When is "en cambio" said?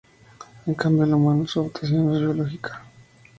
0.65-1.03